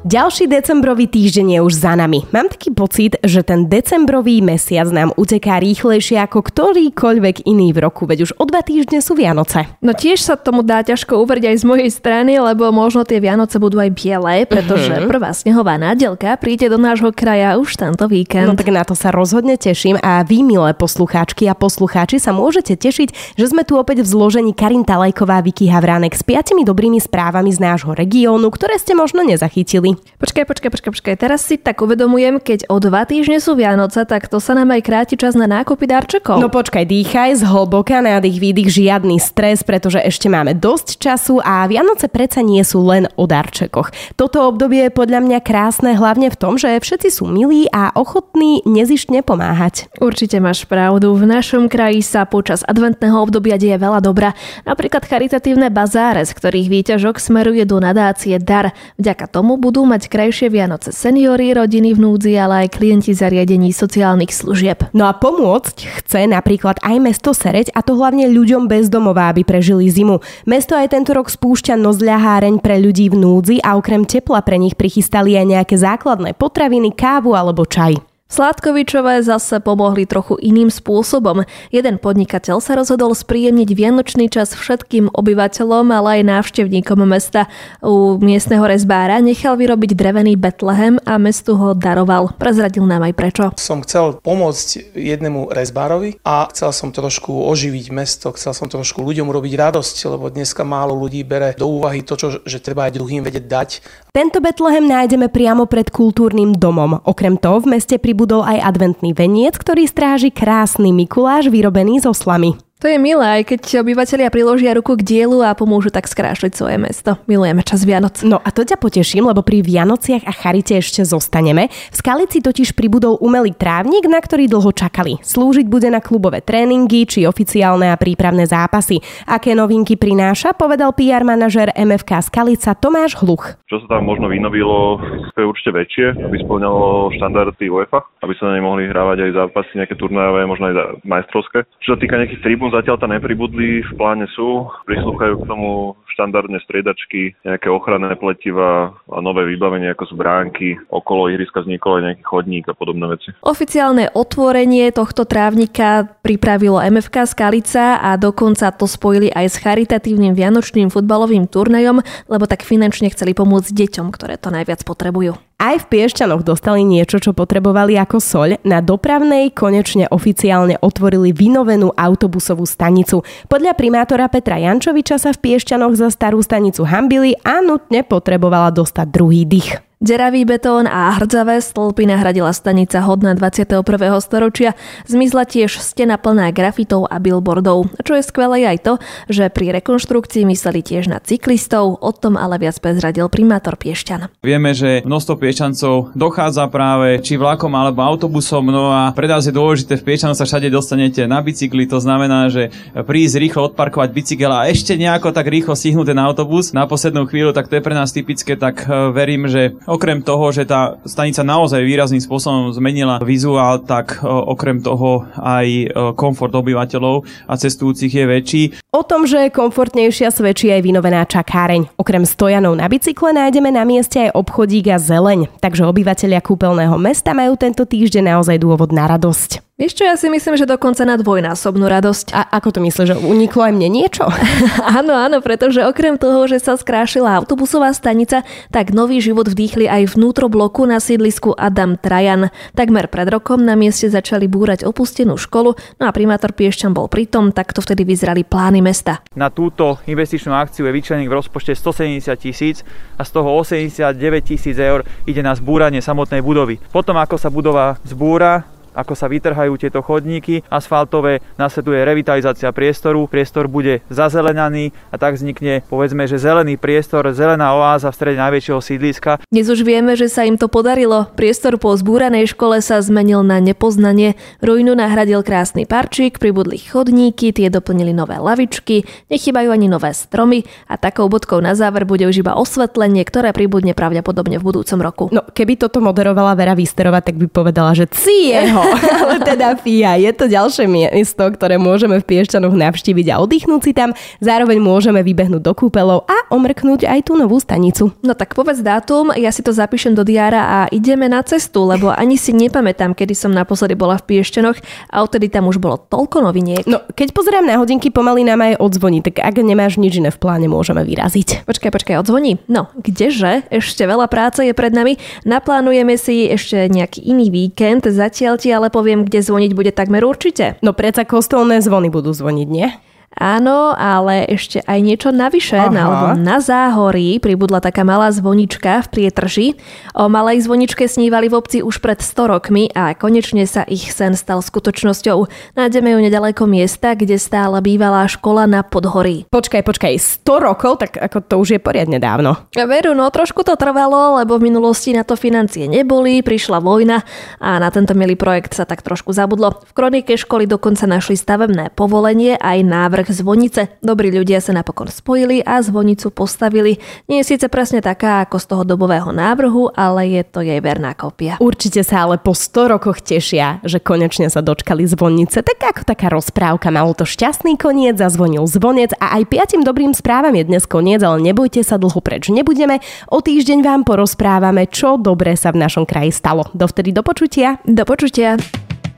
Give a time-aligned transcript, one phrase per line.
[0.00, 2.24] Ďalší decembrový týždeň je už za nami.
[2.32, 8.08] Mám taký pocit, že ten decembrový mesiac nám uteká rýchlejšie ako ktorýkoľvek iný v roku,
[8.08, 9.68] veď už o dva týždne sú Vianoce.
[9.84, 13.60] No tiež sa tomu dá ťažko uvrť aj z mojej strany, lebo možno tie Vianoce
[13.60, 15.04] budú aj biele, pretože uh-huh.
[15.04, 18.48] prvá snehová nádielka príde do nášho kraja už tento víkend.
[18.48, 22.72] No tak na to sa rozhodne teším a vy, milé poslucháčky a poslucháči, sa môžete
[22.72, 27.52] tešiť, že sme tu opäť v zložení Karin Talajková, Vicky Havránek s piatimi dobrými správami
[27.52, 30.18] z nášho regiónu, ktoré ste možno nezachytili hovorí.
[30.20, 31.14] Počkaj, počkaj, počkaj, počkaj.
[31.16, 34.84] Teraz si tak uvedomujem, keď o dva týždne sú Vianoce, tak to sa nám aj
[34.84, 36.38] kráti čas na nákupy darčekov.
[36.38, 42.12] No počkaj, dýchaj, zhlboka, nádych, výdych, žiadny stres, pretože ešte máme dosť času a Vianoce
[42.12, 44.16] predsa nie sú len o darčekoch.
[44.20, 48.60] Toto obdobie je podľa mňa krásne hlavne v tom, že všetci sú milí a ochotní
[48.68, 49.88] nezištne pomáhať.
[50.04, 51.16] Určite máš pravdu.
[51.16, 54.36] V našom kraji sa počas adventného obdobia deje veľa dobra.
[54.68, 58.76] Napríklad charitatívne bazáre, z ktorých výťažok smeruje do nadácie Dar.
[59.00, 63.72] Vďaka tomu budú budú mať krajšie Vianoce seniory, rodiny v núdzi, ale aj klienti zariadení
[63.72, 64.92] sociálnych služieb.
[64.92, 69.40] No a pomôcť chce napríklad aj mesto Sereď a to hlavne ľuďom bez domova, aby
[69.40, 70.20] prežili zimu.
[70.44, 74.76] Mesto aj tento rok spúšťa nozľaháreň pre ľudí v núdzi a okrem tepla pre nich
[74.76, 78.09] prichystali aj nejaké základné potraviny, kávu alebo čaj.
[78.30, 81.42] Sládkovičové zase pomohli trochu iným spôsobom.
[81.74, 87.50] Jeden podnikateľ sa rozhodol spríjemniť vianočný čas všetkým obyvateľom, ale aj návštevníkom mesta.
[87.82, 92.30] U miestneho rezbára nechal vyrobiť drevený Betlehem a mestu ho daroval.
[92.38, 93.44] Prezradil nám aj prečo.
[93.58, 99.26] Som chcel pomôcť jednému rezbárovi a chcel som trošku oživiť mesto, chcel som trošku ľuďom
[99.26, 103.26] urobiť radosť, lebo dneska málo ľudí bere do úvahy to, čo, že treba aj druhým
[103.26, 103.68] vedieť dať.
[104.14, 107.02] Tento Betlehem nájdeme priamo pred kultúrnym domom.
[107.02, 112.12] Okrem toho v meste pri pribudol aj adventný veniec, ktorý stráži krásny Mikuláš vyrobený zo
[112.12, 112.52] slamy.
[112.80, 116.80] To je milé, aj keď obyvateľia priložia ruku k dielu a pomôžu tak skrášliť svoje
[116.80, 117.20] mesto.
[117.28, 118.24] Milujeme čas Vianoc.
[118.24, 121.68] No a to ťa poteším, lebo pri Vianociach a charite ešte zostaneme.
[121.68, 125.20] V Skalici totiž pribudol umelý trávnik, na ktorý dlho čakali.
[125.20, 129.04] Slúžiť bude na klubové tréningy či oficiálne a prípravné zápasy.
[129.28, 133.60] Aké novinky prináša, povedal PR manažer MFK Skalica Tomáš Hluch.
[133.68, 134.96] Čo sa tam možno vynovilo,
[135.36, 139.72] je určite väčšie, aby splňalo štandardy UEFA, aby sa na ne mohli hrávať aj zápasy,
[139.76, 141.68] nejaké turnajové, možno aj majstrovské.
[141.84, 146.58] Čo sa týka nejakých tribún, zatiaľ tam nepribudli, v pláne sú, prislúchajú k tomu štandardne
[146.66, 152.24] striedačky, nejaké ochranné pletiva a nové vybavenie ako sú bránky, okolo ihriska vznikol aj nejaký
[152.26, 153.30] chodník a podobné veci.
[153.42, 160.90] Oficiálne otvorenie tohto trávnika pripravilo MFK Skalica a dokonca to spojili aj s charitatívnym vianočným
[160.90, 165.38] futbalovým turnajom, lebo tak finančne chceli pomôcť deťom, ktoré to najviac potrebujú.
[165.60, 168.64] Aj v Piešťanoch dostali niečo, čo potrebovali ako soľ.
[168.64, 173.20] Na dopravnej konečne oficiálne otvorili vynovenú autobusovú stanicu.
[173.44, 179.06] Podľa primátora Petra Jančoviča sa v Piešťanoch za starú stanicu hambili a nutne potrebovala dostať
[179.12, 179.89] druhý dých.
[180.00, 183.84] Deravý betón a hrdzavé stĺpy nahradila stanica hodná 21.
[184.24, 184.72] storočia.
[185.04, 187.92] Zmizla tiež stena plná grafitov a billboardov.
[188.00, 188.94] Čo je skvelé aj to,
[189.28, 194.40] že pri rekonštrukcii mysleli tiež na cyklistov, o tom ale viac prezradil primátor Piešťan.
[194.40, 199.52] Vieme, že množstvo Piešťancov dochádza práve či vlakom alebo autobusom, no a pre nás je
[199.52, 204.48] dôležité, v Piešťanoch sa všade dostanete na bicykli, to znamená, že prísť rýchlo odparkovať bicykel
[204.48, 207.92] a ešte nejako tak rýchlo stihnúť ten autobus na poslednú chvíľu, tak to je pre
[207.92, 213.18] nás typické, tak eh, verím, že okrem toho, že tá stanica naozaj výrazným spôsobom zmenila
[213.18, 215.84] vizuál, tak e, okrem toho aj e,
[216.14, 218.62] komfort obyvateľov a cestujúcich je väčší.
[218.94, 221.98] O tom, že je komfortnejšia svedčí aj vynovená čakáreň.
[221.98, 227.34] Okrem stojanov na bicykle nájdeme na mieste aj obchodík a zeleň, takže obyvateľia kúpeľného mesta
[227.34, 229.69] majú tento týždeň naozaj dôvod na radosť.
[229.80, 232.36] Vieš čo, ja si myslím, že dokonca na dvojnásobnú radosť.
[232.36, 234.28] A ako to myslíš, že uniklo aj mne niečo?
[235.00, 240.20] áno, áno, pretože okrem toho, že sa skrášila autobusová stanica, tak nový život vdýchli aj
[240.20, 242.52] vnútro bloku na sídlisku Adam Trajan.
[242.76, 247.48] Takmer pred rokom na mieste začali búrať opustenú školu, no a primátor Piešťan bol pritom,
[247.48, 249.24] takto vtedy vyzerali plány mesta.
[249.32, 252.84] Na túto investičnú akciu je vyčlených v rozpočte 170 tisíc
[253.16, 254.12] a z toho 89
[254.44, 256.76] tisíc eur ide na zbúranie samotnej budovy.
[256.92, 263.70] Potom ako sa budova zbúra, ako sa vytrhajú tieto chodníky asfaltové, nasleduje revitalizácia priestoru, priestor
[263.70, 269.30] bude zazelenaný a tak vznikne povedzme, že zelený priestor, zelená oáza v strede najväčšieho sídliska.
[269.50, 271.30] Dnes už vieme, že sa im to podarilo.
[271.34, 274.34] Priestor po zbúranej škole sa zmenil na nepoznanie.
[274.64, 280.96] Ruinu nahradil krásny parčík, pribudli chodníky, tie doplnili nové lavičky, nechybajú ani nové stromy a
[280.96, 285.24] takou bodkou na záver bude už iba osvetlenie, ktoré pribudne pravdepodobne v budúcom roku.
[285.30, 288.92] No, keby toto moderovala Vera Výsterová, tak by povedala, že cie toho.
[289.20, 293.92] Ale teda fíha, je to ďalšie miesto, ktoré môžeme v Piešťanoch navštíviť a oddychnúť si
[293.92, 294.16] tam.
[294.40, 298.12] Zároveň môžeme vybehnúť do kúpelov a omrknúť aj tú novú stanicu.
[298.24, 302.10] No tak povedz dátum, ja si to zapíšem do diára a ideme na cestu, lebo
[302.10, 304.78] ani si nepamätám, kedy som naposledy bola v Piešťanoch
[305.12, 306.84] a odtedy tam už bolo toľko noviniek.
[306.88, 310.38] No, keď pozerám na hodinky, pomaly nám aj odzvoní, tak ak nemáš nič iné v
[310.40, 311.66] pláne, môžeme vyraziť.
[311.68, 312.62] Počkaj, počkaj, odzvoní.
[312.70, 313.68] No, kdeže?
[313.68, 315.20] Ešte veľa práce je pred nami.
[315.44, 320.78] Naplánujeme si ešte nejaký iný víkend, zatiaľ ti ale poviem, kde zvoniť bude takmer určite.
[320.80, 322.88] No predsa kostolné zvony budú zvoniť, nie?
[323.38, 329.78] Áno, ale ešte aj niečo navyše, na, na záhorí pribudla taká malá zvonička v Prietrži.
[330.18, 334.34] O malej zvoničke snívali v obci už pred 100 rokmi a konečne sa ich sen
[334.34, 335.46] stal skutočnosťou.
[335.78, 339.46] Nájdeme ju nedaleko miesta, kde stála bývalá škola na Podhorí.
[339.46, 340.98] Počkaj, počkaj, 100 rokov?
[340.98, 342.66] Tak ako to už je poriadne dávno.
[342.74, 347.22] Veru, no trošku to trvalo, lebo v minulosti na to financie neboli, prišla vojna
[347.62, 349.86] a na tento milý projekt sa tak trošku zabudlo.
[349.86, 354.00] V kronike školy dokonca našli stavebné povolenie aj návrh návrh zvonice.
[354.00, 356.96] Dobrí ľudia sa napokon spojili a zvonicu postavili.
[357.28, 361.12] Nie je síce presne taká ako z toho dobového návrhu, ale je to jej verná
[361.12, 361.60] kopia.
[361.60, 365.60] Určite sa ale po 100 rokoch tešia, že konečne sa dočkali zvonice.
[365.60, 370.56] Tak ako taká rozprávka, malo to šťastný koniec, zazvonil zvonec a aj piatim dobrým správam
[370.56, 373.04] je dnes koniec, ale nebojte sa dlho preč nebudeme.
[373.28, 376.72] O týždeň vám porozprávame, čo dobre sa v našom kraji stalo.
[376.72, 377.76] Dovtedy do počutia.
[377.84, 378.56] Do počutia.